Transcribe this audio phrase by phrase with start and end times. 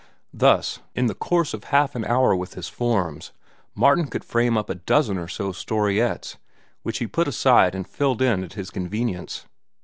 [0.33, 3.33] Thus, in the course of half an hour with his forms,
[3.75, 6.37] Martin could frame up a dozen or so storiettes,
[6.81, 9.45] which he put aside and filled in at his convenience.